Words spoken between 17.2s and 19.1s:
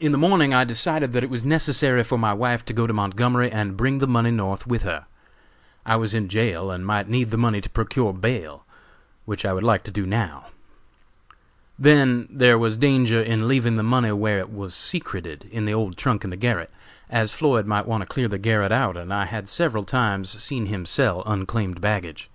Floyd might want to clear the garret out,